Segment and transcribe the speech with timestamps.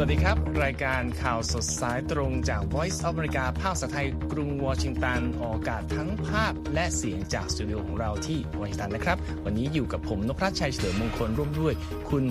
[0.00, 11.74] สวัสดีครับ รายการข่าวสดสายตรงจาก Voice of America ภาคสไทยกรุงวอชิงตัน ออกอากาศทั้งภาพและเสียงจากสตูดิโอของเราที่วอชิงตันนะครับ วันนี้อยู่กับผมนพรัชชัยเฉลิมมงคลร่วมด้วย
[12.10, 12.24] คุณ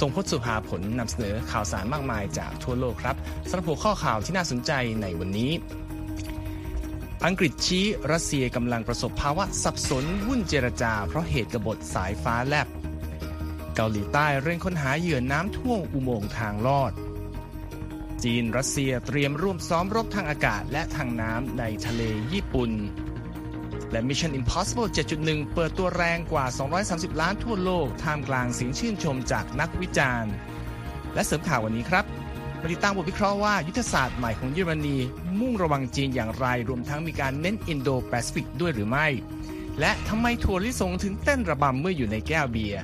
[0.00, 3.16] ทรงพจน์สุภาผลนำเสนอข่าวสารมากมายจากทั่วโลกครับ
[3.48, 5.50] สำหรับหัวข้อข่าวที่น่าสนใจในวันนี้
[7.26, 12.68] อังกฤษชี้รัสเซียกำลังประสบภาวะสับสนวุ่นเจรจา เพราะเหตุกบฏสายฟ้าแลบ
[13.76, 16.92] เกาหลีใต้เร่งค้นหาเหยื่อน้ำท่วมอุโมงค์ทางลอด
[18.24, 22.70] จีนรัสเซียเตรียมร่วมซ้อมรบทางอากาศและทางน้ำในทะเลญี่ปุ่น
[23.90, 24.88] และ Mission Impossible
[25.20, 26.46] 7.1 เปิดตัวแรงกว่า
[26.82, 30.32] 230 ล้านทั่วโลก ท่ามกลางเสียงชื่นชมจากนักวิจารณ์
[31.14, 32.04] และเสริมข่าววันนี้ครับ
[32.60, 34.96] มาติดตามบทวิเคราะห์ว่ายุทธศาสตร์ใหม่ของเยอรมนี
[35.40, 39.06] มุ่งระวังจีนอย่างไร รวมทั้งมีการเน้นอินโดแปซิฟิกด้วยหรือไม่
[39.80, 42.82] และทำไมทัวริสงถึงเต้นระบำเมื่ออยู่ในแก้วเบียร์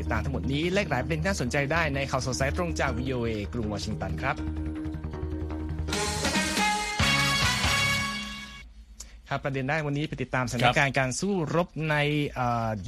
[0.00, 4.36] ติดตามทั้งหมดนี้ และหลายเป็นน่าสนใจได้ในข่าวสดสายตรงจาก VOA กรุงวอชิงตันครับ
[9.30, 11.96] ครับประเด็นแรกวันนี้ไปติดตามสถานการณ์การสู้รบใน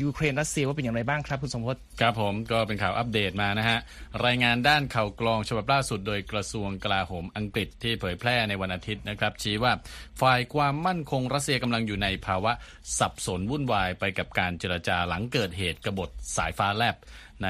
[0.01, 3.79] ยูเครนรัสเซียว่าเป็นอย่างไรบ้างครับคุณสมพศครับผมก็เป็นข่าวอัปเดตมานะฮะ
[4.27, 9.73] รายงานด้านข่าวกรองฉบับล่าสุดโดยกระทรวงกลาโหมอังกฤษที่เผยแพร่ในวันอาทิตย์นะครับ ชี้ว่า
[10.21, 12.53] ฝ่ายความมั่นคงรัสเซียกำลังอยู่ในภาวะ
[12.99, 16.97] สับสนวุ่นวายไปกับการเจรจาหลังเกิดเหตุกบฏสายฟ้าแลบ
[17.43, 17.49] ใน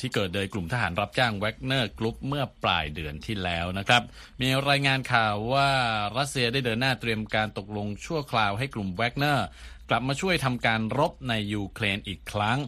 [0.00, 4.02] ที่เกิดโดยกลุ่มทหารรับจ้างแวกเนอร์กรุ๊ปเมื่อปลายเดือนที่แล้วนะครับ
[4.42, 5.70] มีรายงานข่าวว่า
[6.18, 9.46] รัสเซียได้เดินหน้าเตรียมการตกลงชั่วคราวให้กลุ่มแวกเนอร์
[9.90, 12.58] กลับมาช่วยทำการรบในยูเครนอีกครั้ง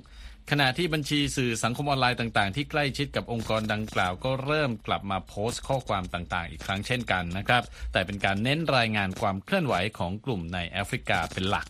[0.50, 11.66] ขณะที่บัญชีสื่อสังคมออนไลน์ต่าง ๆ ที่ใกล้ชิดกับองค์กรดังกล่าว ก็เริ่มกลับมาโพสต์ข้อความต่าง ๆ อีกครั้งเช่นกันนะครับ แต่เป็นการเน้นรายงานความเคลื่อนไหวของกลุ่มในแอฟริกาเป็นหลัก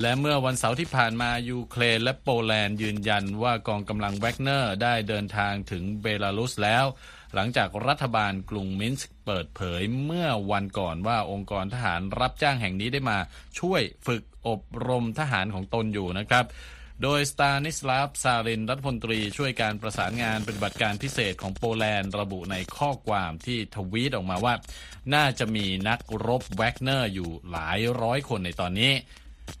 [0.00, 6.84] และเมื่อวันเสาร์ที่ผ่านมายูเครนและโปแลนด์ยืนยันว่ากองกำลังแวกเนอร์ได้เดินทางถึงเบลารุสแล้ว
[7.34, 13.18] หลังจากรัฐบาลกรุงมินสก์เปิดเผยเมื่อวันก่อนว่าองค์กรทหารรับจ้างแห่งนี้ได้มา
[13.60, 16.44] ช่วยฝึกอบรมทหารของตนอยู่นะครับ
[17.02, 24.54] โดยสตานิสลาฟซารินรัฐมนตรีช่วยการประสานงานปฏิบัติการพิเศษของโปแลนด์ระบุในข้อความที่ทวีตออกมาว่า
[25.14, 28.92] น่าจะมีนักรบแวกเนอร์อยู่หลายร้อยคนในตอนนี้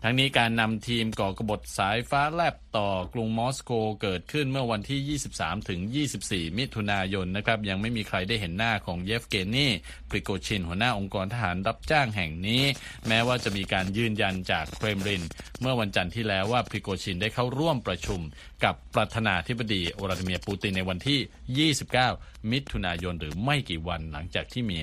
[0.02, 5.80] ทั้งนี้การนำทีมก่อกบฏสายฟ้าแลบต่อกรุงมอสโกเกิดขึ้นเมื่อวันที่ 23 ถึง
[6.20, 9.72] 24 มิถุนายนนะครับ ยังไม่มีใครได้เห็นหน้าของเยฟเกนี่
[10.10, 12.62] ปริโกชินหัวหน้าองค์กรทหารรับจ้างแห่งนี้
[13.08, 15.22] แม้ว่าจะมีการยืนยันจากเครมลิน
[15.60, 18.20] เมื่อวันจันทร์ที่แล้วว่าปริโกชินได้เข้าร่วมประชุม
[18.64, 21.70] กับประธานาธิบดีวลาดิเมียร์ปูตินในวันที่
[22.12, 24.78] 29 มิถุนายนหรือไม่กี่วันหลังจากที่มี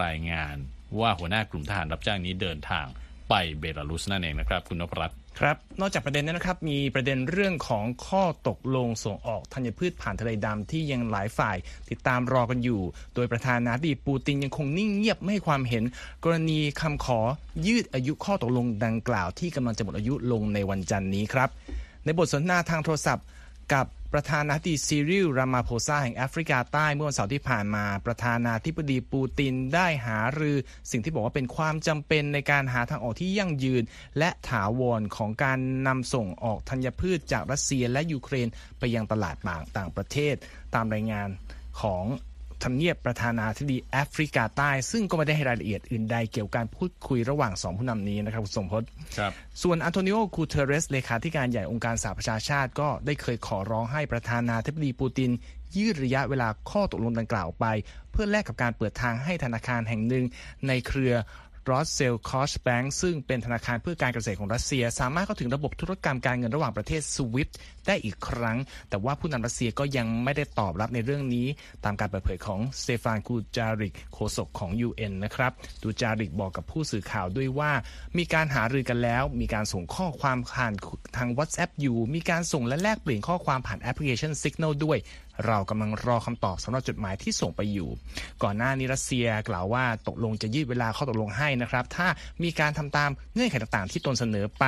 [0.00, 0.56] รายงาน
[1.00, 2.86] ว่าหัวหน้ากลุ่มทหารรับจ้างนี้เดินทาง
[3.32, 11.56] ไปเบลารุสนั่นเองนะครับ คุณนพรัตน์ครับ นอกจากประเด็นนี้นะครับ มีประเด็นเรื่องของข้อตกลงส่งออกธัญพืชผ่านทะเลดำที่ยังหลายฝ่าย
[11.90, 12.80] ติดตามรอกันอยู่
[13.14, 15.84] โดยประธานาธิบดีปูตินยังคงนิ่งเงียบไม่ให้ความเห็น
[16.24, 17.20] กรณีคำขอ
[17.66, 21.48] ยืดอายุข้อตกลงดังกล่าวที่กำลังจะหมดอายุลงในวันจันนี้ครับ
[22.04, 23.24] ในบทสนทนาทางโทรศัพท์
[23.74, 30.56] กับประธานาธิบดีซีริลรามาโพซาแห่งแอฟริกาใต้เมื่อวันเสาร์ที่ผ่านมา ประธานาธิบดีปูตินได้หารือ
[30.90, 33.82] สิ่งที่บอกว่าเป็นความจำเป็นในการหาทางออกที่ยั่งยืน
[34.18, 39.36] และถาวรของการนำส่งออกธัญพืชจากรัสเซียและยูเครนไปยังตลาด
[39.78, 40.34] ต่างประเทศ
[40.74, 41.28] ตามรายงาน
[41.80, 42.04] ของ
[42.64, 48.82] ทำเนียบประธานาธิบดีแอฟริกาใต้ ซึ่งก็ไม่ได้ให้รายละเอียดอื่นใดเกี่ยวกับการพูดคุยระหว่างสองผู้นำนี้นะครับคุณทรงพจน์
[49.62, 55.30] ส่วนอันโตนิโอกูเทเรสเลขาธิการใหญ่องค์การสหประชาชาติก็ได้เคยขอร้องให้ประธานาธิบดีปูติน
[55.76, 57.64] ยืดระยะเวลาข้อตกลงดังกล่าวไป
[58.10, 60.24] เพื่อแลกกับการเปิดทางให้ธนาคารแห่งหนึ่ง
[60.68, 61.14] ในเครือ
[61.70, 67.56] รอสเซลคอซแบงก์ซึ่งเป็นธนาคารเพื่อการเกษตรของรัสเซีย สามารถเข้าถึงระบบธุรกรรมการเงินระหว่างประเทศสวิฟต์
[67.86, 68.58] ได้อีกครั้ง
[68.90, 71.46] แต่ว่าผู้นำรัสเซียก็ยังไม่ได้ตอบรับในเรื่องนี้
[71.84, 77.70] ตามการเปิดเผยของสเตฟานกูจาริกโฆษกของ UN นะครับดูจาริกบอกกับผู้สื่อข่าวด้วยว่า
[78.18, 80.72] มีการหารือกันแล้ว มีการส่งข้อความผ่าน
[81.16, 84.98] ทาง WhatsApp อยู่ มีการส่งและแลกเปลี่ยนข้อความผ่านแอปพลิเคชัน Signal ด้วย
[85.46, 87.90] เรากำลังรอคำตอบสำหรับจดหมายที่ส่งไปอยู่
[88.42, 92.06] ก่อนหน้านี้รัสเซียกล่าวว่าตกลงจะยืดเวลาข้อตกลงให้นะครับ ถ้า
[92.42, 94.64] มีการทำตามเงื่อนไขต่างๆ ที่ตนเสนอไป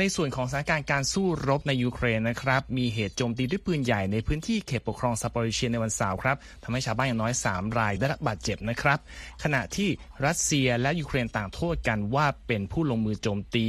[0.00, 8.98] ในส่วนของสถานการณ์การสู้รบในยูเครนนะครับ มีเหตุโจมตีด้วยปืนใหญ่ในพื้นที่เขตปกครองซาปอริเชียในวันเสาร์ครับทำให้ชาวบ้านอย่างน้อย 3 รายได้รับบาดเจ็บนะครับ
[9.42, 9.88] ขณะที่
[10.26, 13.66] รัสเซียและยูเครนต่างโทษกันว่าเป็นผู้ลงมือโจมตี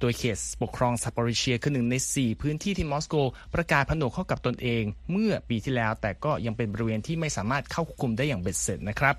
[0.00, 3.14] โดยเขตปกครองซาปอริเชียคือหนึ่งใน 4 พื้นที่ที่มอสโก
[3.54, 9.14] ประกาศผนวกเข้ากับตนเอง เมื่อปีที่แล้ว แต่ก็ยังเป็นบริเวณที่ไม่สามารถเข้าควบคุมได้อย่างเบ็ดเสร็จนะครับ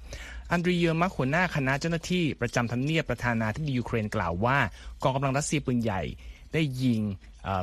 [0.52, 4.58] อันดรีเยอร์มักหัวหน้าคณะเจ้าหน้าที่ประจำทำเนียบประธานาธิบดียูเครนกล่าวว่า
[5.04, 6.02] กองกำลังรัสเซียปืนใหญ่
[6.54, 7.02] ได้ยิง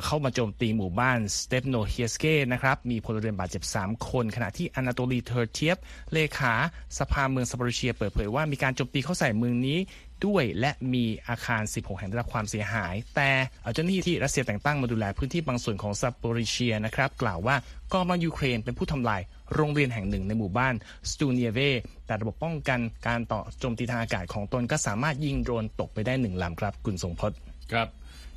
[0.07, 5.77] เข้ามาโจมตีหมู่บ้านสเตปโนเฮียสเกนะครับมีพลเรือนบาดเจ็บ 3 คน ขณะที่อนาโตลีเทอร์เทียบ
[6.13, 6.55] เลขา
[6.99, 9.79] สภาเมืองซาปอริเชียเปิดเผยว่ามีการโจมตีเข้าใส่เมืองนี้
[10.27, 13.31] ด้วยและมีอาคาร 16 แห่งได้รับความเสียหาย แต่
[13.75, 17.57] เจ้าหน้าที่ที่รัสเซียแต่งตั้งมาดูแลพื้นที่บางส่วนของซาปอริเชียนะครับกล่าวว่า
[17.93, 19.21] กองกำลังยูเครนเป็นผู้ทำลาย
[19.55, 20.75] โรงเรียนแห่งหนึ่งในหมู่บ้าน
[21.11, 21.59] สตูเนียเว
[22.07, 27.39] แต่ระบบป้องกันการต่อโจมตีทางอากาศของตนก็สามารถยิงโดรนตกไปได้หนึ่งลำครับคุณทรงพจน์
[27.73, 27.89] ครับ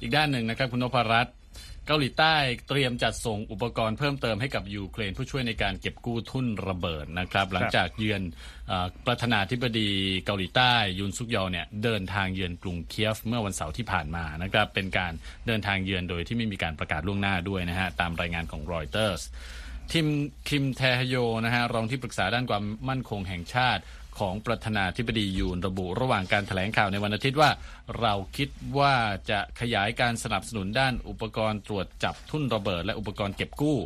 [0.01, 1.35] อีกด้านหนึ่งนะครับคุณนพรัตน์
[1.87, 2.35] เกาหลีใต้
[2.67, 8.21] เตรียมจัดส่งอุปกรณ์เพิ่มเติมให้กับยูเครนเพื่อช่วยในการเก็บกู้ทุ่นระเบิดนะครับ หลังจากเยือน
[9.05, 9.89] ประธานาธิบดี
[10.25, 15.13] เกาหลีใต้ยุนซุกยอลเนี่ยเดินทางเยือนกรุงเคียฟเมื่อวันเสาร์ที่ผ่านมานะครับเป็นการ
[15.47, 19.21] เดินทางเยือนโดยที่ไม่มีการประกาศล่วงหน้าด้วยนะฮะตามรายงานของรอยเตอร์ส
[19.91, 20.07] ทิม
[20.49, 21.15] คิมแทฮโย
[21.45, 23.81] นะฮะรองที่ปรึกษาด้านความมั่นคงแห่งชาติ
[24.19, 27.49] ของประธานาธิบดียูนระบุระหว่างการแถลงข่าวในวันอาทิตย์ว่า
[27.99, 28.95] เราคิดว่า
[29.29, 33.77] จะขยายการสนับสนุนด้านอุปกรณ์ตรวจจับทุ่นระเบิด และอุปกรณ์เก็บกู้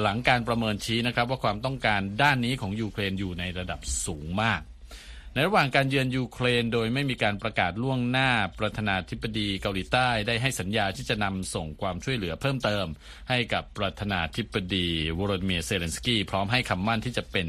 [0.00, 4.60] หลังการประเมินชี้นะครับว่าความต้องการด้านนี้ของยูเครนอยู่ในระดับสูงมาก
[5.34, 12.86] ในระหว่างการเยือนยูเครน โดยไม่มีการประกาศล่วงหน้าประธานาธิบดีเกาหลีใต้ได้ให้สัญญาที่จะนำส่งความช่วยเหลือเพิ่มเติม
[13.30, 14.88] ให้กับประธานาธิบดี
[15.18, 17.46] โวโลดิเมียร์เซเลนสกี้พร้อมให้คำมั่นที่จะเป็น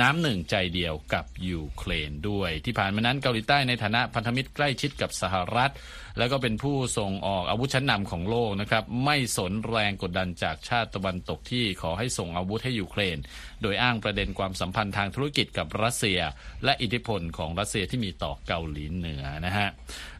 [0.00, 5.72] น้ำหนึ่งใจเดียวกับยูเครนด้วย ที่ผ่านมานั้นเกาหลีใต้ในฐานะพันธมิตรใกล้ชิดกับสหรัฐ
[6.18, 13.18] แล้วก็เป็นผู้ส่งออกอาวุธชั้นนำของโลกนะครับไม่สนแรงกดดันจากชาติตะวันตกที่ขอให้ส่งอาวุธให้ยูเครน
[13.62, 16.20] โดยอ้างประเด็นความสัมพันธ์ทางธุรกิจกับรัสเซีย
[16.64, 19.68] และอิทธิพลของรัสเซียที่มีต่อเกาหลีเหนือนะฮะ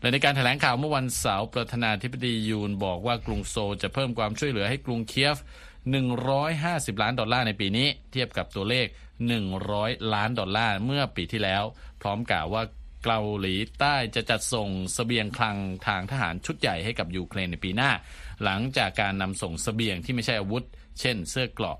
[0.00, 5.36] และในการแถลงข่าวเมื่อวันเสาร์ประธานาธิบดียูนบอกว่ากรุงโซลจะเพิ่มความช่วยเหลือให้กรุงเคียฟ
[6.20, 8.86] 150 ล้านดอลลาร์ในปีนี้ เทียบกับตัวเลข
[9.50, 11.62] 100 ล้านดอลลาร์เมื่อปีที่แล้ว
[12.02, 12.62] พร้อมกล่าวว่า
[13.04, 15.56] เกาหลีใต้จะจัดส่งสเสบียงคลัง
[15.86, 17.90] ทางทหารชุดใหญ่ให้กับยูเครนในปีหน้า
[18.44, 20.64] หลังจากการนำส่งสเสบียงที่ไม่ใช่อาวุธ
[21.00, 21.78] เช่นเสื้อเกราะ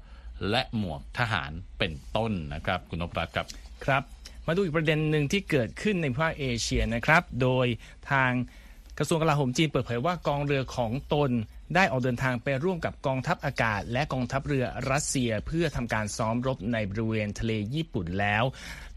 [0.51, 3.47] และหมวกทหารเป็นต้นนะครับ คุณนพรัตน์ครับ
[3.85, 4.03] ครับ
[4.47, 7.67] มาดูอีกประเด็นหนึ่งที่เกิดขึ้นในภาคเอเชียนะครับ โดย
[8.11, 8.33] ทาง
[8.99, 11.31] กระทรวงกลาโหมจีนเปิดเผยว่ากองเรือของตน
[11.75, 18.45] ได้ออกเดินทางไปร่วมกับกองทัพอากาศ และกองทัพเรือรัสเซียเพื่อทำการซ้อมรบในบริเวณทะเลญี่ปุ่นแล้ว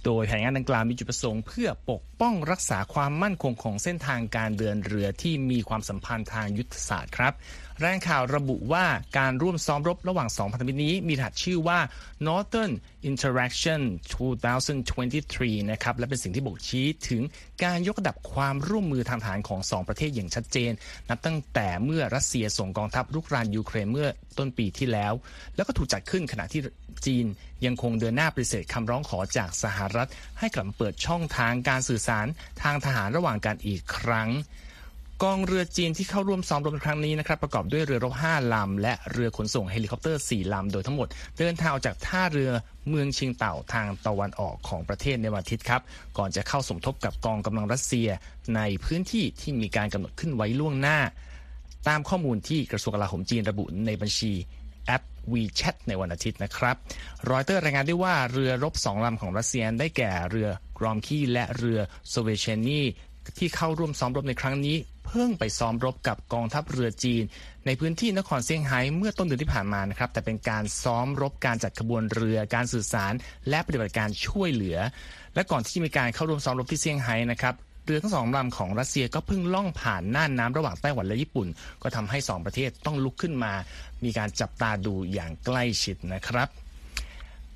[0.06, 7.34] โดยแผนงานดังกล่าวมีจุดประสงค์เพื่อปกป้องรักษาความมั่นคงของเส้นทางการเดินเรือที่มีความสัมพันธ์ทางยุทธศาสตร์ครับ
[7.82, 8.86] รายงานข่าวระบุว่า
[9.18, 11.80] การร่วมซ้อมรบระหว่างสองพันธมิตรนี้มีถัดชื่อว่า
[12.28, 12.74] Northern
[13.10, 13.82] Interaction
[14.56, 17.22] 2023 นะครับ และเป็นสิ่งที่บอกชี้ถึง
[17.64, 20.72] การยกระดับความร่วมมือทางฐานของสองประเทศอย่างชัดเจน
[21.10, 24.08] นับตั้งแต่เมื่อรัสเซียส่งกองทัพรุกรานยูเครนเมื่อ
[24.38, 25.14] ต้นปีที่แล้ว
[25.56, 26.62] แล้วก็ถูกจัดขึ้นขณะที่
[27.06, 27.26] จีน
[27.66, 30.10] ยังคงเดินหน้าปฏิเสธคำร้องขอจากสหรัฐ
[30.40, 32.28] ให้กลับมาเปิดช่องทางการสื่อสาร
[32.64, 34.30] ทางทหารระหว่างกันอีกครั้ง
[35.24, 41.08] กองเรือจีนที่เข้าร่วมซ้อมรบในครั้งนี้นะครับประกอบด้วยเรือรบ 5 ลำ และเรือขนส่งเฮลิคอปเตอร์ 4 ลำ โดยทั้งหมด
[41.40, 42.52] เดินทางออกจากท่าเรือ
[42.90, 45.82] เมืองชิงเต่าทางตะวันออกของประเทศในวันอาทิตย์ครับ
[46.18, 48.08] ก่อนจะเข้าสมทบกับกองกำลังรัสเซีย
[48.56, 51.00] ในพื้นที่ที่มีการกำหนดขึ้นไว้ล่วงหน้า
[51.88, 54.34] ตามข้อมูลที่กระทรวงกลาโหมจีนระบุในบัญชี
[55.34, 56.76] WeChat ในวันอาทิตย์นะครับ
[57.30, 61.80] รอยเตอร์รายงานได้ว่าเรือรบสองลำของรัสเซียได้แก่เรือกรอมคีและเรือ
[62.10, 62.82] โซเวเชนี
[63.38, 67.24] ที่เข้าร่วมซ้อมรบในครั้งนี้ เพิ่งไปซ้อมรบกับกองทัพเรือจีน
[67.66, 73.14] ในพื้นที่นครเซี่ยงไฮ้เมื่อต้นเดือนที่ผ่านมานะครับ แต่เป็นการซ้อมรบการจัดขบวนเรือการสื่อสาร
[73.50, 74.78] และปฏิบัติการช่วยเหลือ
[75.36, 77.56] และก่อนที่จะมีการเข้าร่วมซ้อมรบที่เซี่ยงไฮ้นะครับ
[77.86, 81.48] เรือทั้งสองลำของรัสเซียก็เพิ่งล่องผ่านน่านน้ำระหว่างไต้หวันและญี่ปุ่น
[81.82, 83.54] ก็ทำให้สองประเทศต้องลุกขึ้นมา
[84.06, 86.50] มีการจับตาดูอย่างใกล้ชิดนะครับ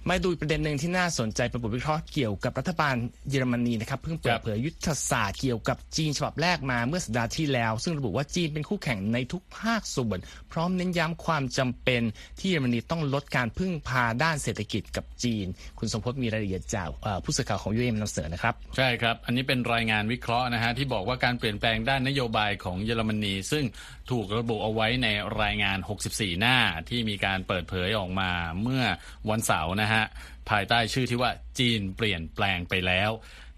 [0.07, 2.95] มาดูประเด็นหนึ่งที่น่าสนใจเป็นบทวิเคราะห์เกี่ยวกับรัฐบาล
[3.29, 10.19] เยอรมนีนะครับเพิ่งเปิดเผยยุทธศาสตร์เกี่ยวกับจีนฉบับแรกมาเมื่อสัปดาห์ที่แล้ว ซึ่งระบุว่าจีนเป็นคู่แข่งในทุกภาคส่วน
[10.51, 12.01] พร้อมเน้นย้ำความจำเป็น
[12.39, 15.45] ที่เยอรมนีต้องลดการพึ่งพาด้านเศรษฐกิจกับจีน
[15.79, 16.87] คุณสมพศมีรายละเอียดจาก
[17.23, 23.65] ผู้สื่อข่าวของยูเอ็มนำเสนอนะครับใช่ครับ อันนี้เป็นรายงานวิเคราะห์นะฮะที่บอกว่าการเปลี่ยนแปลงด้านนโยบายของเยอรมนี ซึ่ง
[24.11, 25.07] ถูกระบุเอาไว้ใน
[25.41, 25.77] รายงาน
[26.09, 26.57] 64 หน้า
[26.89, 28.83] ที่มีการเปิดเผยออกมาเมื่อ
[29.29, 30.05] วันเสาร์นะฮะ
[30.49, 33.11] ภายใต้ชื่อที่ว่าจีนเปลี่ยนแปลงไปแล้ว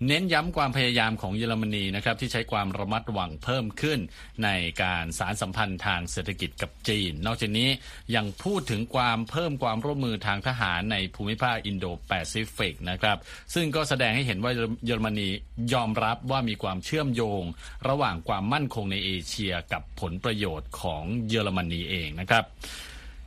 [0.07, 4.00] เน้นย้ำความพยายามของเยอรมนีนะครับที่ใช้ความระมัดระวังเพิ่มขึ้น
[4.43, 4.50] ใน
[4.83, 7.69] การสารสัมพันธ์ทางเศรษฐกิจกับจีน นอกจากนี้
[8.15, 13.17] ยังพูดถึงความเพิ่มความร่วมมือทางทหารในภูมิภาคอินโดแปซิฟิกนะครับ
[13.53, 14.51] ซึ่งก็แสดงให้เห็นว่า
[14.85, 15.29] เยอรมนี
[15.73, 17.43] ยอมรับว่ามีความเชื่อมโยง
[17.89, 22.45] ระหว่างความมั่นคงในเอเชียกับผลประโยชน์ของเยอรมนีเองนะครับ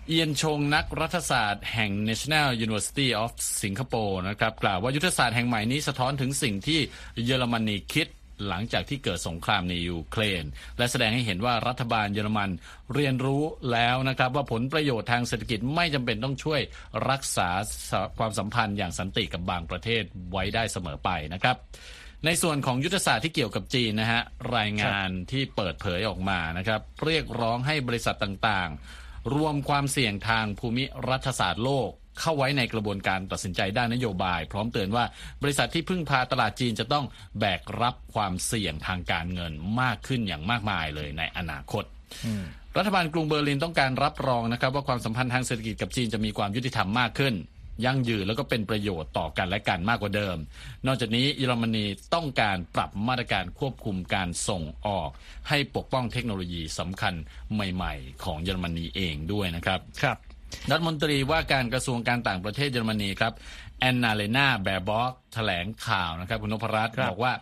[0.08, 3.30] เอียนชงนักรัฐศาสตร์แห่ง National University of
[3.60, 6.80] Singapore นะครับกล่าวว่ายุทธศาสตร์แห่งใหม่นี้สะท้อนถึงสิ่งที่
[7.24, 8.06] เยอรมนีคิด
[8.48, 10.44] หลังจากที่เกิดสงครามในยูเครน
[10.78, 12.50] และแสดงให้เห็นว่ารัฐบาลเยอรมัน
[12.94, 13.42] เรียนรู้
[13.72, 16.60] แล้วนะครับ ว่าผลประโยชน์ทางเศรษฐกิจไม่จำเป็นต้องช่วย
[17.10, 17.48] รักษา
[18.18, 21.56] ความสัมพันธ์อย่างสันติกับบางประเทศไว้ได้เสมอไปนะครับ
[22.24, 24.22] ในส่วนของยุทธศาสตร์ที่เกี่ยวกับจีนนะฮะ
[24.56, 29.03] รายงานที่เปิดเผยออกมานะครับ เรียกร้องให้บริษัทต่างๆ
[29.34, 31.90] รวมความเสี่ยงทางภูมิรัฐศาสตร์โลก
[32.20, 35.04] เข้าไว้ในกระบวนการตัดสินใจด้านนโยบาย พร้อมเตือนว่า
[35.42, 37.04] บริษัทที่พึ่งพาตลาดจีนจะต้อง
[37.40, 41.84] แบกรับความเสี่ยงทางการเงินมากขึ้นอย่างมากมายเลยในอนาคต
[42.76, 47.34] รัฐบาลกรุงเบอร์ลินต้องการรับรองนะครับว่าความสัมพันธ์ทางเศรษฐกิจกับจีนจะมีความยุติธรรมมากขึ้น
[47.84, 50.36] ยั่งยืนแล้วก็เป็นประโยชน์ต่อกันและกันมากกว่าเดิม
[50.86, 55.10] นอกจากนี้เยอรมนีต้องการปรับมาตรการควบคุมการส่งออก
[55.48, 57.14] ให้ปกป้องเทคโนโลยีสำคัญ
[57.54, 60.18] ใหม่ๆ ของเยอรมนีเองด้วยนะครับครับ
[60.70, 63.32] รัฐมนตรีว่าการกระทรวงการต่างประเทศเยอรมนีครับ
[63.80, 67.32] แอนนาเลนาแบร์บอกแถลงข่าวนะครับคุณนพรัตน์ครับบอกว่า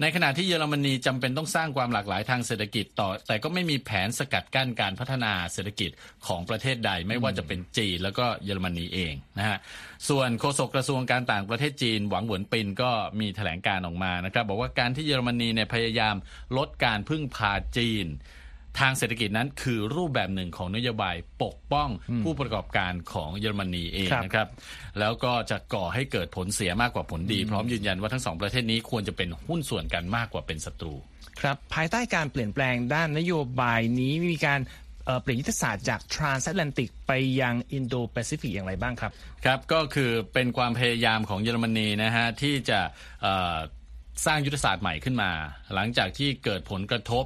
[0.00, 5.90] ในขณะที่เยอรมนีจำเป็นต้องสร้างความหลากหลายทางเศรษฐกิจต่อ แต่ก็ไม่มีแผนสกัดกั้นการพัฒนาเศรษฐกิจ
[6.26, 9.58] ของประเทศใดไม่ว่าจะเป็นจีนแล้วก็เยอรมนีเองนะฮะ
[10.08, 16.14] ส่วนโฆษกกระทรวงการต่างประเทศจีนหวังหวนปินก็มีแถลงการออกมานะครับ บอกว่าการที่เยอรมนีเนี่ยพยายาม
[16.56, 18.06] ลดการพึ่งพาจีน
[18.80, 21.88] ทางเศรษฐกิจนั้นคือรูปแบบหนึ่งของนโยบายปกป้อง
[22.24, 24.48] ผู้ประกอบการของเยอรมนีเองครับนะครับ
[25.00, 30.94] แล้วก็จะก่อให้เกิดผลเสียมากกว่าผลดี พร้อมยืนยันว่าทั้งสองประเทศนี้ควรจะเป็นหุ้นส่วนกันมากกว่าเป็นศัตรู
[31.40, 34.60] ครับ ภายใต้การเปลี่ยนแปลงด้านนโยบายนี้มีการ
[35.06, 39.12] เอ่อเปลี่ยนยุทธศาสตร์จาก transatlantic ไปยังอินโดแปซิฟิกอย่างไรบ้างครับ
[39.44, 42.80] ครับก็คือเป็นความพยายามของเยอรมนีนะฮะที่จะ
[43.22, 43.56] เอ่อ
[44.26, 45.30] สร้างยุทธศาสตร์ใหม่ขึ้นมา
[45.74, 47.24] หลังจากที่เกิดผลกระทบ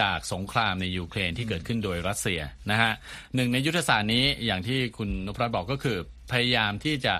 [0.00, 2.92] จากสงครามในยูเครนที่เกิดขึ้นโดยรัสเซียนะฮะ
[3.34, 5.98] หนึ่งในยุทธศาสตร์นี้อย่างที่คุณนพรัตน์บอกก็คือ
[6.32, 7.14] พยายามที่จะ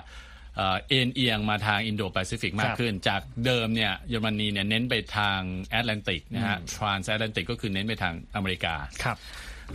[0.55, 5.39] เอ่อเอนเอียงมาทางอินโดแปซิฟิกมากขึ้น จากเดิมเนี่ยเยอรมนีเนี่ยเน้นไปทาง
[5.71, 9.17] แอตแลนติกนะฮะ transatlantic ก็คือเน้นไปทางอเมริกาครับ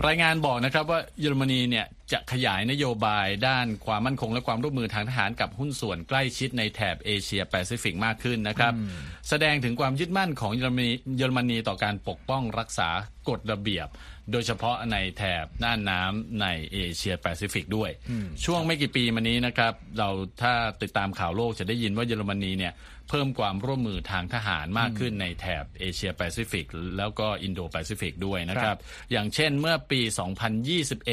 [0.07, 8.73] รายงานบอกนะครับว่าเยอรมนีเนี่ยจะขยายนโยบายด้านความมั่นคงและความร่วมมือทางทหารกับหุ้นส่วนใกล้ชิดในแถบเอเชียแปซิฟิกมากขึ้นนะครับ
[9.29, 12.89] แสดงถึงความยึดมั่นของเยอรมนีเยอรมนีต่อการปกป้องรักษา
[13.29, 13.89] กฎระเบียบ
[14.33, 17.91] โดยเฉพาะในแถบน่านน้ำในเอเชียแปซิฟิกด้วย
[18.45, 20.09] ช่วงไม่กี่ปีมานี้นะครับ เรา
[20.43, 22.73] ถ้าติดตามข่าวโลกจะได้ยินว่าเยอรมนีเนี่ย
[23.15, 26.67] เพิ่มความร่วมมือทางทหารมากขึ้นในแถบเอเชียแปซิฟิก
[26.99, 28.77] แล้วก็อินโดแปซิฟิกด้วยนะครับ
[29.13, 31.05] อย่างเช่นเมื่อปี 2021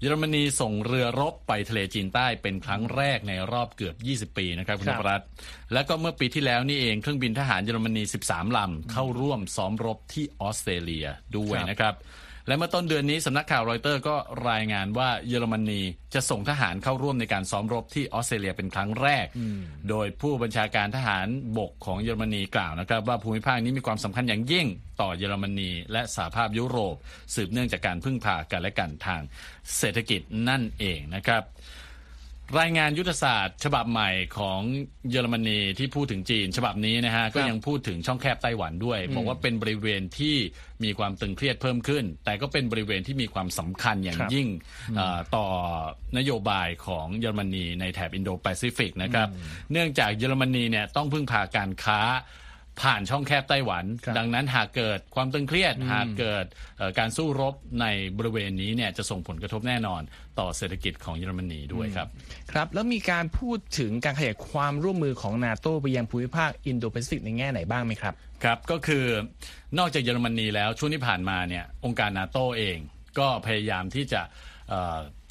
[0.00, 3.96] เยอรมนีส่งเรือรบไปทะเลจีนใต้เป็นครั้งแรกในรอบเกือบ
[4.32, 5.26] 20 ปีนะครับคุณคนรับพรัตน์
[5.72, 11.94] แล้วก็เมื่อปีที่แล้วนี่เองเครื่องบินทหารเยอรมนี 13 ลำเข้าร่วมซ้อมรบที่ออสเตรเลียด้วยครับนะครับ
[12.46, 14.16] และเมื่อต้นเดือนนี้สำนักข่าวรอยเตอร์ก็
[14.50, 15.80] รายงานว่าเยอรมนี
[16.14, 19.26] จะส่งทหารเข้าร่วมในการซ้อมรบที่ออสเตรเลียเป็นครั้งแรก
[19.90, 21.26] โดยผู้บัญชาการทหาร
[21.58, 24.66] บกของเยอรมนีกล่าวนะครับ ว่าภูมิภาคนี้มีความสำคัญอย่างยิ่ง
[25.00, 26.94] ต่อเยอรมนี และสหภาพยุโรป
[27.34, 29.22] สืบเนื่องจากการพึ่งพากันและกันทาง
[29.78, 31.42] เศรษฐกิจนั่นเองนะครับ
[32.60, 34.60] รายงานยุทธศาสตร์ ฉบับใหม่ของ
[35.10, 40.36] เยอรมนีที่พูดถึงจีน ฉบับนี้นะฮะก็ยังพูดถึงช่องแคบไต้หวันด้วยบอกว่าเป็นบริเวณที่
[40.84, 44.48] มีความตึงเครียดเพิ่มขึ้น แต่ก็เป็นบริเวณที่มีความสำคัญอย่างครับยิ่ง
[44.96, 45.46] เอ่อต่อ
[46.18, 49.28] นโยบายของเยอรมนีในแถบอินโดแปซิฟิกนะครับ
[49.72, 52.00] เนื่องจากเยอรมนีเนี่ยต้องพึ่งพาการค้า
[52.82, 56.44] ผ่านช่องแคบไต้หวันครับดังนั้นหากเกิดความตึงเครียด หากเกิด
[56.78, 57.86] เอ่อการสู้รบใน
[58.18, 60.02] บริเวณนี้เนี่ยจะส่งผลกระทบแน่นอน
[60.38, 62.08] ต่อเศรษฐกิจของเยอรมนีด้วยครับ
[62.52, 68.14] ครับ แล้วมีการพูดถึงการขยายความร่วมมือของนาโตไปยังภูมิภาคอินโดแปซิฟิกในแง่ไหนบ้างไหมครับ
[68.44, 69.04] ครับ ก็คือ
[69.78, 72.78] นอกจากเยอรมนีแล้วช่วงที่ผ่านมาเนี่ยองค์การนาโตเอง
[73.18, 74.22] ก็พยายามที่จะ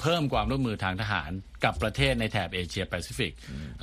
[0.00, 1.30] อเพิ่มความร่วมมือทางทหาร
[1.64, 3.32] กับประเทศในแถบเอเชียแปซิฟิก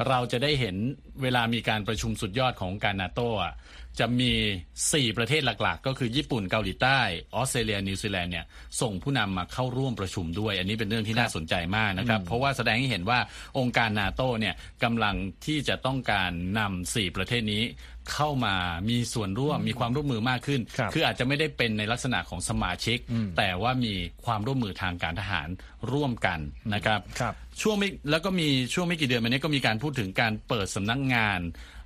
[0.07, 0.75] เราจะได้เห็น
[1.21, 3.53] เวลามีการประชุมสุดยอดขององค์การนาโตอะ
[3.99, 4.33] จะมี
[4.75, 6.99] 4 ประเทศหลักๆ ก็คือญี่ปุ่นเกาหลีใต้
[7.35, 8.45] ออสเตรเลียนิวซีแลนด์เนี่ย
[8.81, 13.19] ส่งผู้นำมาเข้าร่วมประชุมด้วย อันนี้เป็นเรื่องที่น่าสนใจมากนะครับ เพราะว่าแสดงให้เห็นว่า
[13.59, 15.15] องค์การนาโตเนี่ยกำลัง
[15.45, 17.63] ที่จะต้องการนำสี่ประเทศนี้
[18.13, 18.55] เข้ามา
[18.89, 22.97] มีส่วนร่วมมีความร่วมมือมากขึ้นครับ อาจจะไม่ได้เป็นในลักษณะของสมาชิก
[23.37, 23.93] แต่ว่ามี
[24.25, 25.47] ความร่วมมือทางการทหาร
[25.91, 26.39] ร่วมกัน
[26.73, 31.39] นะครับครับช่วงไม่แล้วก็มีช่วงไม่กี่เดือนมานี้ก็มีการพูดถึงการเปิดสำนักงาน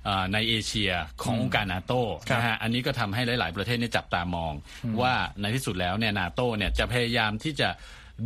[0.04, 0.92] เอ่อในเอเชีย
[1.22, 1.92] ขององค์การนาโต
[2.28, 4.52] ครับนะฮะอันนี้ก็ทำให้หลาย ๆ ประเทศเนี่ยจับตามอง
[5.00, 7.68] ว่าในที่สุดแล้วเนี่ยนาโตเนี่ยจะพยายามที่จะ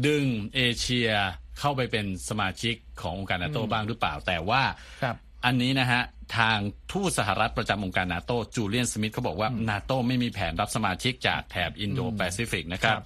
[0.07, 1.11] ดึงเอเชีย
[1.59, 4.63] เข้าไปเป็นสมาชิกขององค์การนาโตบ้างหรือเปล่า แต่ว่า
[5.03, 6.03] ครับ อันนี้นะฮะ
[6.39, 6.59] ทาง
[6.93, 13.05] ทูตสหรัฐประจำองค์การนาโตจูเลียนสมิธเขาบอกว่านาโตไม่มีแผนรับสมาชิกจากแถบอินโดแปซิฟิกนะครับครับ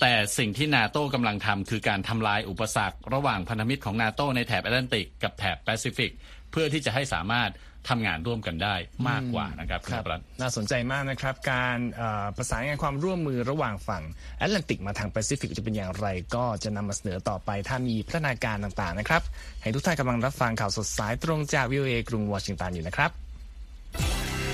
[0.00, 6.12] แต่สิ่งที่นาโต้กำลังทำคือการทำลายอุปสรรค ระหว่างพันธมิตรของนาโตในแถบแอตแลนติกกับแถบแปซิฟิก
[6.50, 7.50] เพื่อที่จะให้สามารถ
[7.88, 8.74] ทำงานร่วมกันได้
[9.08, 14.02] มากกว่านะครับครับณรัฐน่าสนใจมากนะครับ การเอ่อประสานงานความร่วมมือระหว่างฝั่ง
[14.38, 19.22] แอตแลนติกมาทางแปซิฟิกจะเป็นอย่างไร ก็จะนำมาเสนอต่อไปถ้ามีพัฒนาการต่างๆนะครับ
[19.62, 23.10] ให้ทุกท่านกำลังรับฟังข่าวสดสายตรงจากวิวเอกรุงวอชิงตันอยู่นะครับ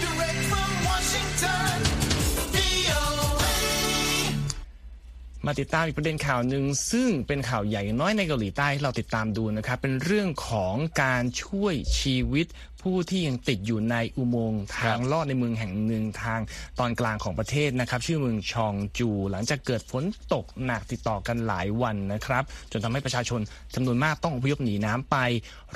[0.02, 1.76] Direct from Washington,
[2.54, 3.12] VOA.
[5.46, 12.46] มาติดตามอีกประเด็นข่าวหนึ่งซึ่งเป็นข่าวใหญ่น้อยในเกาหลีใต้ที่เราติดตามดูนะครับ เป็นเรื่องของการช่วยชีวิต
[12.82, 16.40] ผู้ที่ยังติดอยู่ในอุโมงค์ทางลอดในเมืองแห่งหนึ่งทาง
[16.78, 23.40] ตอนกลางของประเทศนะครับ ชื่อเมืองชองจู หลังจากเกิดฝนตกหนักติดต่อกันหลายวันนะครับ จนทำให้ประชาชน
[23.75, 25.16] จำนวนมากต้องอพยพหนีน้ำไป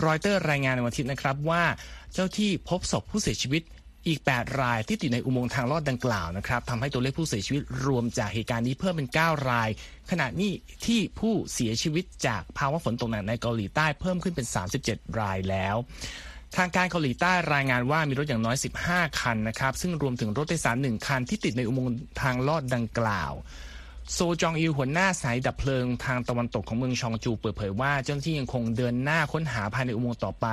[0.04, 1.62] รอยเตอร์รายงานในวันอาทิตย์นะครับว่า
[2.12, 3.62] เจ้าที่พบศพผู้เสียชีวิต
[4.08, 9.68] อีก 8 รายที่ติดในอุโมงค์ทางลอดดังกล่าวนะครับทำให้ตัวเลขผู้เสียชีวิตรวมจากเหตุการณ์นี้เพิ่มเป็น 9 ราย
[10.10, 10.52] ขณะนี้
[10.86, 14.46] ที่ผู้เสียชีวิตจากภาวะฝนตกหนักในเกาหลีใต้เพิ่มขึ้นเป็น
[14.82, 15.76] 37 รายแล้ว
[16.56, 18.56] ทางการเกาหลีใต้รายงานว่ามีรถอย่างน้อย
[18.86, 23.32] 15 คันนะครับ ซึ่งรวมถึงรถโดยสาร1คันที่ติดในอุโมงค์ทางลอดดังกล่าว
[24.12, 30.46] โซจองอิลหัวหน้าสายดับเพลิงทางตะวันตกของเมืองชองจูเปิดเผยว่าเจ้าหน้าที่ยังคงเดินหน้าค้นหาภายในอุโมงค์ต่อไป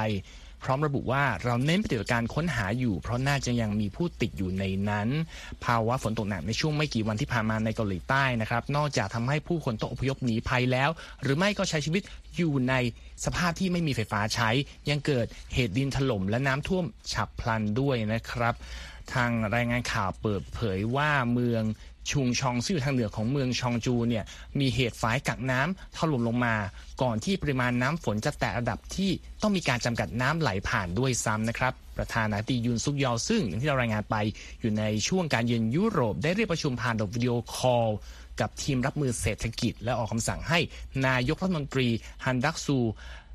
[0.63, 5.09] พร้อมระบุว่าเราเน้นปฏิบัติการค้นหาอยู่ เพราะน่าจะยังมีผู้ติดอยู่ในนั้น
[5.65, 10.89] ภาวะฝนตกหนักในช่วงไม่กี่วันที่ผ่านมาในเกาหลีใต้นะครับ นอกจากทำให้ผู้คนต้องอพยพหนีภัยแล้ว
[11.21, 12.01] หรือไม่ก็ใช้ชีวิต
[12.35, 12.73] อยู่ใน
[13.25, 14.49] สภาพที่ไม่มีไฟฟ้าใช้
[14.89, 18.55] ยังเกิดเหตุดินถล่มและน้ำท่วมฉับพลันด้วยนะครับ
[19.13, 21.63] ทางรายงานข่าวเปิดเผยว่าเมือง
[22.09, 24.23] ชุงชองซึ่งอยู่ทางเหนือของเมืองชองจูเนี่ย
[24.59, 26.55] มีเหตุฝายกักน้ำถล่มลงมา
[27.01, 34.15] ก่อนที่ปริมาณน้ำฝนจะแตะระดับที่ต้องมีการจำกัดน้ำไหลผ่านด้วยซ้ำนะครับประธานาธิบดียุนซุกยอซึ่งอย่างที่เรารายงานไป
[34.61, 37.89] อยู่ในช่วงการเยือนยุโรป ได้เรียกประชุมผ่านระบบวิดีโอคอล
[38.41, 40.59] กับทีมรับมือเศรษฐกิจ และออกคำสั่งให้
[41.07, 41.87] นายกรัฐมนตรี
[42.25, 42.77] ฮันดักซู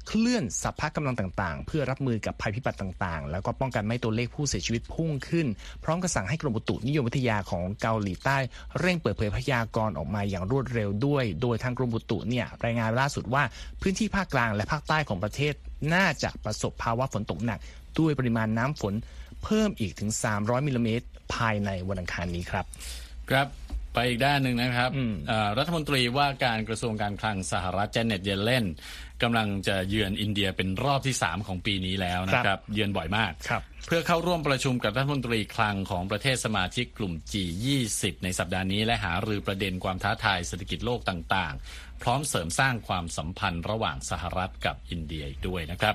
[0.06, 5.46] เคลื่อนสัพพะกำลังต่างๆ เพื่อรับมือกับภัยพิบัติต่างๆ แล้วก็ป้องกันไม่ให้ตัวเลขผู้เสียชีวิตพุ่งขึ้น
[5.85, 8.38] พร้อมกับสั่งให้กรมอุตุนิยมวิทยาของเกาหลีใต้
[8.81, 13.42] เร่งเปิดเผยพยากรณ์ออกมาอย่างรวดเร็วด้วย โดยทางกรมอุตุเนี่ยรายงานล่าสุดว่า
[13.81, 15.54] พื้นที่ภาคกลางและภาคใต้ของประเทศ
[15.94, 17.59] น่าจะประสบภาวะฝนตกหนัก
[17.98, 18.94] ด้วยปริมาณน้ำฝน
[19.44, 22.64] เพิ่มอีกถึง 300มิลลิเมตรภายในวันอังคารนี้ครับ
[23.31, 23.48] ครับ
[23.94, 28.66] ไปอีกด้านหนึ่งนะครับอืมเอ่อรัฐมนตรีว่าการกระทรวงการคลังสหรัฐเจเน็ตเยเลน
[29.22, 45.94] กำลังจะเยือนอินเดียเป็นรอบที่ 3 ของปีนี้แล้วนะคครัรับบเยือนบ่อยมากครับเพื่อเข้าร่วมประชุมกับรัฐมนตรีคลังของประเทศสมาชิกกลุ่ม G20 ในสัปดาห์นี้ และหารือประเด็นความท้าทายเศรษฐกิจโลกต่าง ๆ พร้อมเสริมสร้างความสัมพันธ์ระหว่างสหรัฐกับอินเดียอีกด้วยนะครับ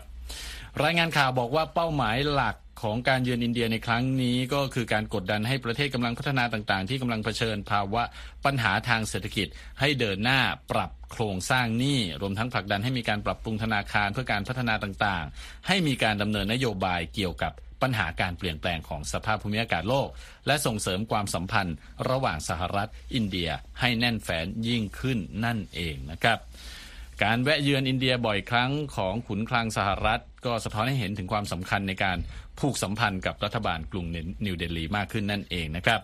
[0.84, 8.04] รายงานข่าวบอกว่าเป้าหมายหลักของการเยือนอินเดียในครั้งนี้ก็คือการกดดันให้ประเทศกำลังพัฒนาต่างๆ ที่กำลังเผชิญภาวะ
[8.46, 9.48] ปัญหาทางเศรษฐกิจ
[9.80, 10.40] ให้เดินหน้า
[10.72, 20.08] ปรับโครงสร้างหนี้รวมทั้งผลักดันให้มีการปรับปรุงธนาคารเพื่อการพัฒนาต่างๆ ให้มีการดำเนินนโยบายเกี่ยวกับปัญหาการเปลี่ยนแปลงของสภาพภูมิอากาศโลก
[20.48, 21.76] และส่งเสริมความสัมพันธ์
[22.10, 26.38] ระหว่างสหรัฐ อินเดียให้แน่นแฟ้นยิ่งขึ้นนั่นเองนะครับ
[27.24, 32.18] การแวะเยือนอินเดียบ่อยครั้งของขุนคลังสหรัฐ ก็สะท้อนให้เห็นถึงความสำคัญในการ
[32.60, 34.06] ผูกสัมพันธ์กับรัฐบาลกรุง
[34.46, 36.00] นิวเดลีมากขึ้นนั่นเองนะครับ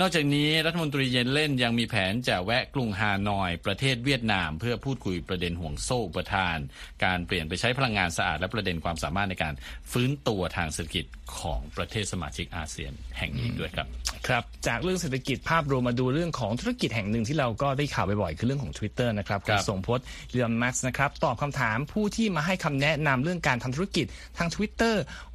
[0.00, 6.58] นอกจากนี้รัฐมนตรีเยนเล่นยังมีแผนจะแวะกรุงฮานอย ประเทศเวียดนาม เพื่อพูดคุยประเด็นห่วงโซ่อุปทาน
[7.04, 9.54] การเปลี่ยนไปใช้พลังงานสะอาดและประเด็นความสามารถในการ
[9.92, 11.04] ฟื้นตัวทางเศรษฐกิจ
[11.38, 13.86] ของประเทศสมาชิกอาเซียนแห่งนี้ด้วยครับ
[14.28, 24.06] ครับ จากเรื่องเศรษฐกิจภาพรวมมาดูเรื่องของธุรกิจแห่งหนึ่งที่เราก็ได้ข่าวบ่อยๆคือเรื่องของ Twitter นะครับครับณส่งพสต์เรียนมัสนะครับตอบคำถามผู้ที่มาให้คำแนะนำเรื่องการทำธุรกิจ
[24.38, 24.94] ทาง Twitter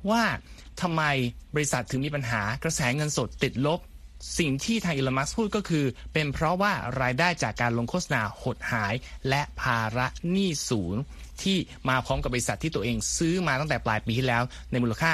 [0.09, 0.23] ว่า
[0.81, 1.03] ทำไม
[1.55, 3.79] บริษัทถึงมีปัญหากระแสเงินสดติดลบ
[4.37, 8.93] สิ่งที่ทางอิลมัสพูดก็คือ เป็นเพราะว่ารายได้จากการลงโฆษณาหดหาย
[9.29, 10.95] และภาระหนี้สูง
[11.43, 11.57] ที่
[11.89, 15.11] มาพร้อมกับบริษัทที่ตัวเองซื้อมาตั้งแต่ปลายปีที่แล้วในมูลค่า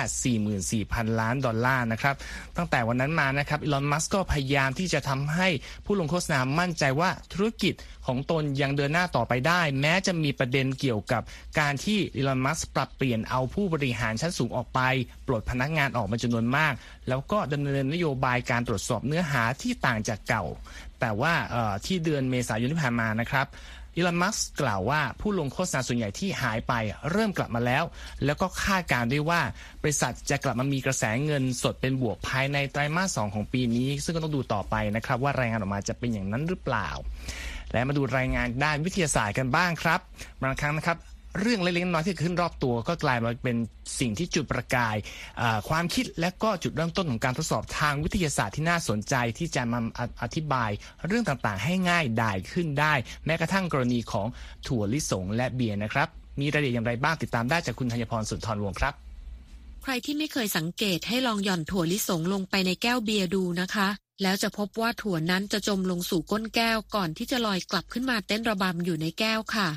[0.59, 2.15] 44,000 ล้านดอลลาร์นะครับ
[2.57, 5.47] ตั้งแต่วันนั้นมานะครับอีลอนมัสก์ก็พยายามที่จะทำให้
[5.85, 7.73] ผู้ลงโฆษณามั่นใจว่าธุรกิจ
[8.07, 11.21] ของตนยังเดินหน้าต่อไปได้ แม้จะมีประเด็นเกี่ยวกับ
[11.59, 14.79] การที่อีลอนมัสก์ปรับเปลี่ยนเอาผู้บริหารชั้นสูงออกไป
[15.27, 16.73] ปลดพนักงานออกมาจำนวนมาก
[17.09, 20.45] แล้วก็ดำเนินนโยบายการตรวจสอบเนื้อหาที่ต่างจากเก่า
[20.99, 21.33] แต่ว่า
[21.85, 23.47] ที่เดือนเมษายนที่ผ่านมานะครับ
[23.95, 26.73] อีลอน มัสกล่าวว่าผู้ลงโฆษณาส่วนใหญ่ที่หายไป
[27.12, 27.84] เริ่มกลับมาแล้ว
[28.25, 29.41] แล้วก็คาดการณ์ด้วยว่า
[29.81, 36.89] บริษัทจะกลับมามีกระแสเงินสดเป็นบวกภายในไตรมาสสองของปีนี้ ซึ่งก็ต้องดูต่อไปนะครับว่ารายงานออกมาจะเป็นอย่างนั้นหรือเปล่า
[37.71, 39.99] และมาดูรายงานด้านวิทยาศาสตร์กันบ้างครับ
[40.43, 40.97] บางครั้งนะครับ
[41.39, 43.58] เรื่องเล็กๆน้อยๆที่ขึ้นรอบตัว ก็กลายมาเป็น
[44.00, 44.95] สิ่งที่จุดประกาย
[45.69, 50.69] ความคิดและก็จุดเริ่มต้นของการทดสอบทางวิทยาศาสตร์ที่น่าสนใจที่จะมาออธิบาย
[51.08, 52.93] เรื่องต่างๆ ให้ง่ายดายขึ้นได้
[53.26, 54.28] แม้กระทั่งกรณีของ
[54.67, 56.08] ถั่วลิสงและเบียร์นะครับ
[56.39, 58.93] มีรายละเอียดอย่างไรบ้างติดตามได้จากคุณธัญพรสุนทรวงครับ
[59.84, 63.88] ใครที่ไม่เคยสังเกตให้ลองหย่อนถั่วลิสงลงไปในแก้วเบียร์ดูนะคะ
[64.21, 69.67] แล้วจะพบว่าถั่วนั้นจะจมลงสู่ก้นแก้วก่อนที่จะลอยกลับขึ้นมาเต้นระบำอยู่ในแก้วค่ะ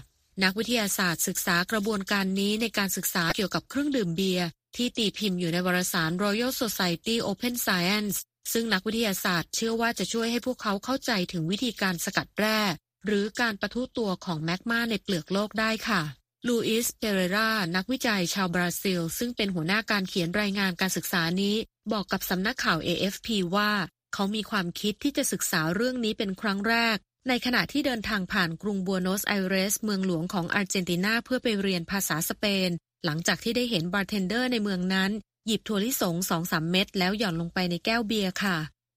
[0.44, 4.46] นักวิทยาศาสตร์ศึกษากระบวนการนี้ในการศึกษาเกี่ยวกับเครื่องดื่มเบียร์
[4.76, 8.16] ที่ตีพิมพ์อยู่ในวารสาร Royal Society Open Science
[8.52, 12.60] ซึ่งนักวิทยาศาสตร์เชื่อว่าจะช่วยให้พวกเขาเข้าใจถึงวิธีการสกัดแร่
[13.06, 16.02] หรือการประทุตัวของแมกมาในเปลือกโลกได้ค่ะ
[16.46, 21.56] ลูอิส เปเรรา นักวิจัยชาวบราซิล ซึ่งเป็นหัวหน้าการเขียนรายงานการศึกษานี้
[21.92, 23.72] บอกกับสำนักข่าว AFP ว่า
[24.14, 26.96] เขามีความคิดที่จะศึกษาเรื่องนี้เป็นครั้งแรก
[27.28, 32.70] ในขณะที่เดินทางผ่านกรุงบัวโนสไอเรส เมืองหลวงของอาร์เจนตินาเพื่อไปเรียนภาษาสเปน
[33.04, 35.10] หลังจากที่ได้เห็นบาร์เทนเดอร์ในเมืองนั้น
[35.46, 38.56] หยิบถั่วลิสงสองสามเม็ดแล้วหย่อนลงไปในแก้วเบียร์ค่ะ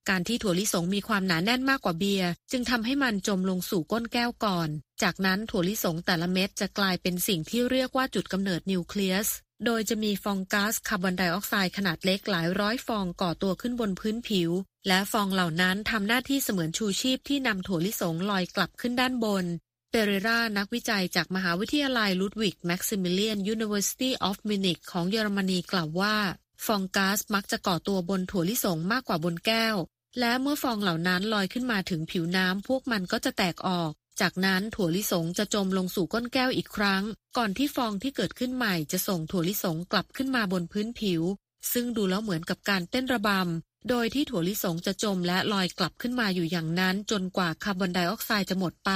[0.10, 4.70] การที่ถั่วลิสงมีความหนาแน่นมากกว่าเบียร์จึงทำให้มันจมลงสู่ก้นแก้วก่อน
[5.04, 9.28] จากนั้นถั่วลิสงแต่ละเม็ดจะกลายเป็นสิ่งที่เรียกว่าจุดกำเนิดนิวเคลียส
[9.66, 14.50] โดยจะมีฟองก๊าซคาร์บอนไดออกไซด์ขนาดเล็กหลายร้อยฟองก่อตัวขึ้นบนพื้นผิว
[14.88, 19.46] และฟองเหล่านั้นทำหน้าที่เสมือนชูชีพที่นำถั่วลิสงลอยกลับขึ้นด้านบน
[19.92, 26.16] เปเรรานักวิจัยจากมหาวิทยาลัยลุดวิกแม็กซิมิเลียน University of Munich ของเยอรมนีกล่าวว่า
[26.66, 29.76] ฟองก๊าซมักจะก่อตัวบนถั่วลิสงมากกว่าบนแก้ว
[30.20, 37.04] และเมื่อฟองเหล่านั้นลอยขึ้นมาถึงผิวน้ำพวกมันก็จะแตกออก จากนั้นถั่วลิสงจะจมลงสู่ก้นแก้วอีกครั้ง
[37.38, 41.22] ก่อนที่ฟองที่เกิดขึ้นใหม่จะส่งถั่วลิสงกลับขึ้นมาบนพื้นผิว
[41.74, 48.92] ซึ่งดูแล้วเหมือนกับการเต้นระบำ โดยที่ถั่วลิสงจะจมและลอยกลับขึ้นมาอยู่อย่างนั้น จนกว่าคาร์บอนไดออกไซด์จะหมดไป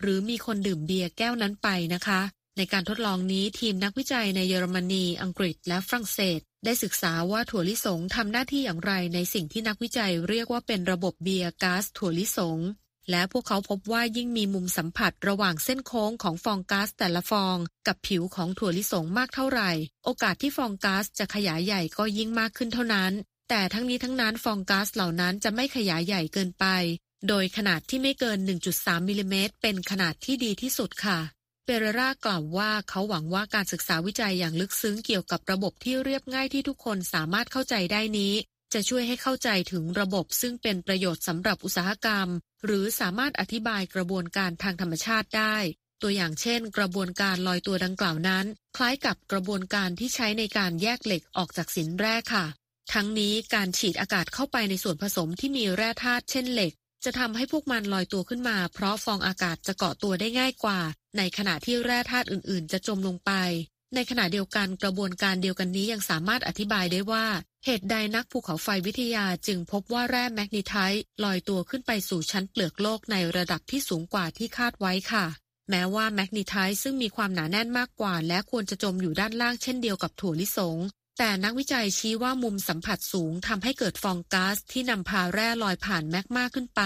[0.00, 2.20] หรือมีคนดื่มเบียร์แก้วนั้นไปนะคะ
[2.56, 12.58] ในการทดลองนี้ทีมนักวิจัยในเยอรมนี อังกฤษ และฝรั่งเศส ได้ศึกษาว่าถั่วลิสงทำหน้าที่อย่างไรในสิ่งที่นักวิจัยเรียกว่าเป็นระบบเบียร์ก๊าซถั่วลิสง
[13.10, 19.70] และพวกเขาพบว่ายิ่งมีมุมสัมผัสระหว่างเส้นโค้งของฟองก๊าซแต่ละฟอง กับผิวของถั่วลิสงมากเท่าไหร่
[20.04, 23.12] โอกาสที่ฟองก๊าซจะขยายใหญ่ก็ยิ่งมากขึ้นเท่านั้น
[23.48, 26.66] แต่ทั้งนี้ทั้งนั้นฟองก๊าซเหล่านั้นจะไม่ขยายใหญ่เกินไป
[27.28, 28.38] โดยขนาดที่ไม่เกิน
[28.72, 31.18] 1.3มิลลิเมตรเป็นขนาดที่ดีที่สุดค่ะ
[31.64, 38.34] เปเรรากล่าวว่าเขาหวังว่าการศึกษาวิจัยอย่างลึกซึ้งเกี่ยวกับระบบที่เรียบง่ายที่ทุกคนสามารถเข้าใจได้นี้
[38.72, 42.28] จะช่วยให้เข้าใจถึงระบบซึ่งเป็นประโยชน์สำหรับอุตสาหกรรม
[42.64, 45.56] หรือสามารถอธิบายกระบวนการทางธรรมชาติได้
[46.02, 52.46] ตัวอย่างเช่น กระบวนการลอยตัวดังกล่าวนั้น คล้ายกับกระบวนการที่ใช้ในการแยกเหล็กออกจากสินแร่ค่ะ
[52.92, 56.72] ทั้งนี้การฉีดอากาศเข้าไปในส่วนผสมที่มีแร่ธาตุเช่นเหล็ก
[57.04, 60.80] จะทำให้พวกมันลอยตัวขึ้นมา เพราะฟองอากาศจะเกาะตัวได้ง่ายกว่า
[61.16, 63.32] ในขณะที่แร่ธาตุอื่น ๆ จะจมลงไป
[63.94, 67.26] ในขณะเดียวกันกระบวนการเดียวกันนี้ยังสามารถอธิบายได้ว่า
[67.64, 75.26] เหตุใดนักภูเขาไฟวิทยาจึงพบว่าแร่แมกนีไทต์ลอยตัวขึ้นไปสู่ชั้นเปลือกโลกในระดับที่สูงกว่าที่คาดไว้ค่ะ
[75.70, 80.78] แม้ว่าแมกนีไทต์ซึ่งมีความหนาแน่นมากกว่า และควรจะจมอยู่ด้านล่างเช่นเดียวกับถั่วลิสง
[81.18, 86.82] แต่นักวิจัยชี้ว่ามุมสัมผัสสูงทำให้เกิดฟองก๊าซที่นำพาแร่ลอยผ่านแมกมาขึ้นไป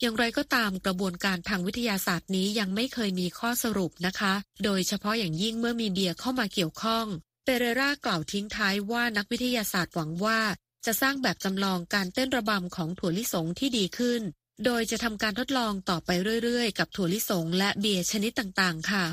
[0.00, 7.06] อย่างไรก็ตามกระบวนการทางวิทยาศาสตร์นี้ยังไม่เคยมีข้อสรุปนะคะ โดยเฉพาะอย่างยิ่งเมื่อมีเบียร์เข้ามาเกี่ยวข้อง
[7.50, 10.40] เปเรรากล่าวทิ้งท้ายว่านักวิทยาศาสตร์หวังว่า
[10.86, 14.22] จะสร้างแบบจำลองการเต้นระบำของถั่วลิสงที่ดีขึ้น
[14.64, 16.10] โดยจะทำการทดลองต่อไป
[16.42, 19.04] เรื่อยๆ กับถั่วลิสงและเบียร์ชนิดต่างๆ ค่ะ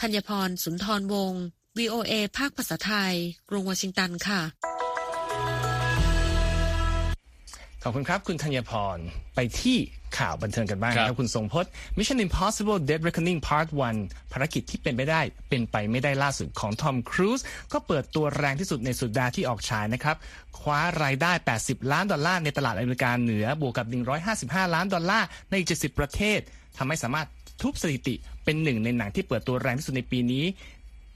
[0.00, 1.42] ธัญพร สุนทรวงศ์
[1.78, 3.14] VOA ภาคภาษาไทย
[3.48, 4.40] กรุงวอชิงตันค่ะ
[7.88, 8.98] ขอบคุณครับ คุณธัญพร
[9.34, 9.76] ไปที่
[10.18, 13.66] ข่าวบันเทิงกันบ้างครับนะครับคุณทรงพจน์ Mission Impossible Dead Reckoning Part
[13.98, 17.40] 1 ภารกิจที่เป็นไปได้ เป็นไปไม่ได้ล่าสุดของทอมครูซ
[17.72, 20.16] ก็เปิดตัวแรงที่สุดในสุดดาห์ที่ออกฉายนะครับ
[20.58, 23.86] คว้ารายได้ 80 ล้านดอลลาร์ในตลาดอเมริกาเหนือบวกกับ
[24.30, 26.38] 155 ล้านดอลลาร์ในอีก70 ประเทศ
[26.78, 27.28] ทำให้สามารถ
[27.62, 30.44] ทุบสถิติเป็นหนึ่งในหนังที่เปิดตัวแรงที่สุดในปีนี้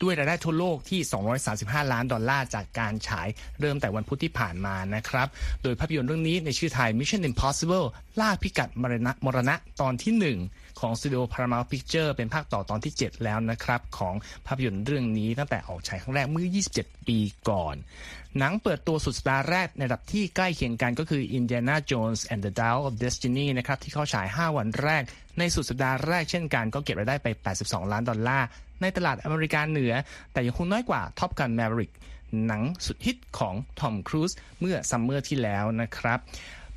[0.03, 1.01] ด้วยรายได้ทั่วโลกที่
[1.47, 3.29] 235 ล้านดอลลาร์จากการฉาย
[3.61, 5.29] เริ่มแต่วันพุธที่ผ่านมานะครับ
[5.63, 7.87] โดยภาพยนตร์เรื่องนี้ในชื่อไทย Mission Impossible
[8.21, 14.15] ล่าพิกัดมรณะมรณะตอนที่ 1 ของสตูดิโอ Paramount Picture เป็นภาคต่อตอนที่ 7 แล้วนะครับ ของ
[14.47, 16.47] ภาพยนตร์เรื่องนี้ตั้งแต่ออกฉายครั้งแรกเมื่อ
[16.79, 17.77] 27 ปีก่อน
[18.39, 25.03] หนังเปิดตัวสุดสัปดาห์แรกในระดับที่ใกล้เคียงกันก็คือ Indiana Jones and the Dial of Destiny นะครับที่เข้าฉาย 5 วันแรก
[25.39, 27.29] ในสุดสัปดาห์แรกเช่นกันก็เก็บรายได้ไป
[27.61, 28.49] 82 ล้านดอลลาร์
[28.83, 29.93] ในตลาดอเมริกาเหนือ
[30.33, 31.93] แต่ยังคงน้อยกว่า Top Gun Maverick
[32.47, 36.21] หนังสุดฮิตของทอมครูซเมื่อซัมเมอร์ที่แล้วนะครับ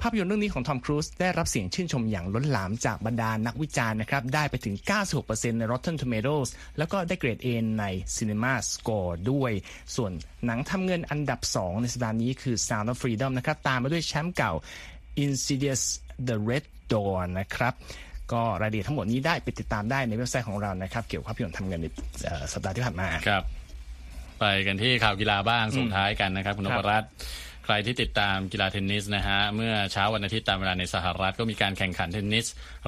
[0.01, 4.75] ภาพยนตร์เรื่องนี้ของทอมครูซได้รับเสียงชื่นชมอย่างล้นหลามจากบรรดานักวิจารณ์นะครับ ได้ไปถึง
[5.17, 7.47] 96%ใน Rotten Tomatoes แล้วก็ได้เกรด A
[7.79, 7.85] ใน
[8.15, 9.51] Cinema Score ด้วย
[9.95, 10.11] ส่วน
[10.45, 14.53] หนังทำเงินอันดับ 2 ในสัปดาห์นี้คือ Sound of Freedom นะครับ ตามมาด้วยแชมป์เก่า
[15.25, 15.83] Insidious
[16.27, 17.73] The Red Door นะครับ
[18.31, 21.87] ก็รายละเอียดทั้งหมดนี้ได้ไปติดตามได้ในเว็บไซต์ของเรานะครับ เกี่ยวกับภาพยนตร์ทำเงินใน
[22.25, 23.43] เอ่อสัปดาห์ที่ผ่านมา ครับ
[24.39, 27.11] ไปกันที่ข่าวกีฬาบ้างส่งท้ายกันนะครับ คุณนพรัตน์ครับ
[27.65, 32.45] ใครที่ติดตามกีฬาเทนนิสนะฮะเมื่อเช้าวันอาทิตย์ตามเวลาในสหรัฐก็มีการแข่งขันเทนนิส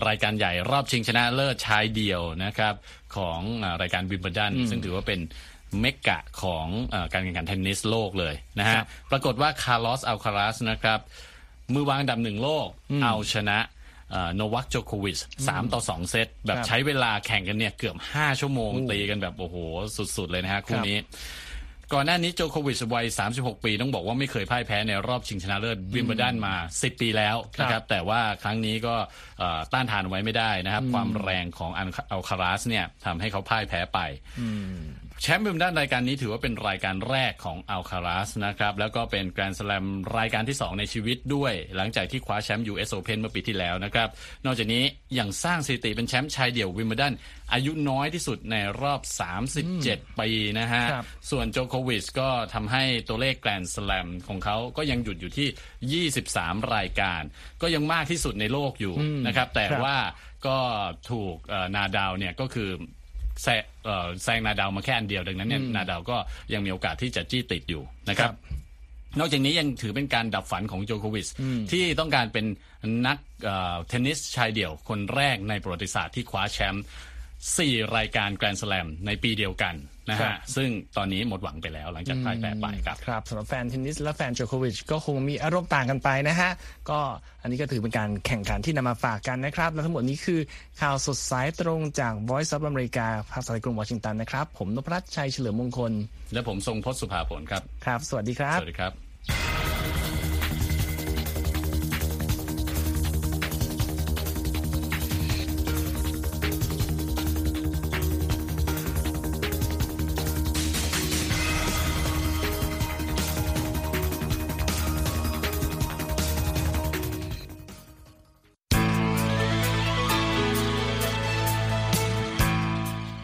[0.08, 2.74] รายการใหญ่รอบชิงชนะเลิศชายเดี่ยวนะครับ
[3.16, 5.20] ของอารายการวิมเบิลดันซึ่งถือว่าเป็น
[5.80, 11.00] เมกกะของอาการแข่งขันเทนนิสโลกเลยนะฮะครับปรากฏว่าคาร์ลอสอัลคาราสนะครับ
[11.74, 12.68] มือวางอันดับหนึ่งโลก
[13.04, 13.58] เอาชนะ
[14.36, 19.56] โนวัคโจโควิชสามต่อสองเซตแบบครับใช้เวลาแข่งกันเนี่ยเกือบห้าชั่วโมงตีกันแบบโอ้โห
[20.18, 20.98] สุด ๆ เลยนะฮะคู่นี้
[21.94, 28.96] ก่อนหน้านี้โจโควิชวัย 36 ปี ต้องบอกว่าไม่เคยพ่ายแพ้ในรอบชิงชนะเลิศวิมเบิลดันมา 10 ปีแล้วนะคครับแต่ว่าครั้งนี้ก็
[29.40, 34.00] เอ่อต้านทานไว้ไม่ได้นะครับ ความแรงของอันอัลคาราสเนี่ยทำให้เขาพ่ายแพ้ไป
[35.22, 39.86] แชมป์วิมเบิลดันรายการนี้ถือว่าเป็นรายการแรกของอัลคาราสนะครับ แล้วก็เป็นแกรนด์ส a ลม
[40.18, 44.10] รายการที่ 2 ในชีวิตด้วย หลังจากที่คว้าแชมป์ US Open เมื่อปีที่แล้วนะครับ
[44.46, 44.84] นอกจากนี้
[45.20, 47.14] ยังสร้างสถิติเป็นแชมป์ชายเดี่ยววิมเบิลดัน
[47.54, 49.02] อายุน้อยที่สุดในรอบ
[49.62, 57.22] 37 ปีนะฮะครับส่วนโจโควิชก็ทำให้ตัวเลขแกรนด์ส a ลมของเขาก็ยังหยุดอยู่ที่ 23 รายการ
[57.62, 58.96] ก็ยังมากที่สุดในโลกอยู่
[59.28, 59.98] นะครับ แต่ครับว่า
[60.48, 60.58] ก็
[61.12, 62.72] ถูกเอ่อนาดาวเนี่ยก็คือ
[63.42, 66.18] แซงเอ่อแซงนาดาวมาแค่อันเดียวดังนั้นเนี่ยนาดาวก็
[66.54, 68.34] ยังมีโอกาสที่จะจี้ติดอยู่นะครับ
[69.20, 71.28] นอกจากนี้ยังถือเป็นการดับฝันของโจโควิช
[71.72, 72.46] ที่ต้องการเป็น
[73.08, 76.84] นักเอ่อเทนนิสชายเดี่ยวคนแรกในประวัติศาสตร์ที่คว้าแชมป์
[77.58, 79.76] สี่รายการแกรนด์ส a ลมในปีเดียวกัน
[80.10, 86.52] นะครัฮะบ ซึ่งตอนนี้หมดหวังไปแล้วหลังจากพ่ายแพ้ไปครับ ครับสำหรับแฟนเทนนิสและแฟนโจโควิชก็คงมีอารมณ์ต่างกันไปนะฮะ
[86.90, 87.00] ก็
[87.42, 90.40] อันนี้ก็ถือเป็นการแข่งขันที่นำมาฝากกันนะครับ และทั้งหมดนี้คือ
[90.82, 95.92] ข่าวสดสายตรงจาก Voice of America ภาคสายกรุงวอชิงตันนะครับ ผมนพรัตน์ชัยเฉลิมมงคล
[96.34, 99.05] และผมทรงพจน์สุภาผลครับ ครับ สวัสดีครับ สวัสดีครับ